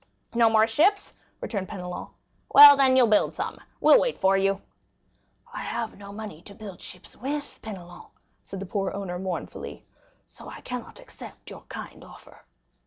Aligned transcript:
"No 0.33 0.49
more 0.49 0.65
ships!" 0.65 1.13
returned 1.41 1.69
Penelon; 1.69 2.09
"well, 2.55 2.75
then, 2.75 2.97
you'll 2.97 3.05
build 3.05 3.35
some; 3.35 3.59
we'll 3.79 3.99
wait 4.01 4.17
for 4.19 4.35
you." 4.35 4.59
"I 5.53 5.59
have 5.59 5.95
no 5.95 6.11
money 6.11 6.41
to 6.41 6.55
build 6.55 6.81
ships 6.81 7.15
with, 7.15 7.59
Penelon," 7.61 8.07
said 8.41 8.59
the 8.61 8.65
poor 8.65 8.89
owner 8.93 9.19
mournfully, 9.19 9.85
"so 10.25 10.49
I 10.49 10.61
cannot 10.61 10.99
accept 10.99 11.51
your 11.51 11.61
kind 11.69 12.03
offer." 12.03 12.43